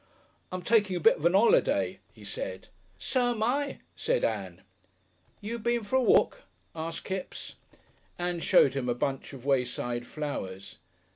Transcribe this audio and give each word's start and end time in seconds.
"I'm 0.51 0.63
taking 0.63 0.95
a 0.95 0.99
bit 0.99 1.17
of 1.17 1.25
a 1.25 1.29
'oliday," 1.31 1.99
he 2.11 2.23
said. 2.25 2.69
"So'm 2.97 3.43
I," 3.43 3.81
said 3.95 4.23
Ann. 4.23 4.63
"You 5.41 5.59
been 5.59 5.83
for 5.83 5.97
a 5.97 6.01
walk?" 6.01 6.41
asked 6.75 7.03
Kipps. 7.03 7.53
Ann 8.17 8.39
showed 8.39 8.73
him 8.73 8.89
a 8.89 8.95
bunch 8.95 9.31
of 9.31 9.45
wayside 9.45 10.07
flowers. 10.07 10.79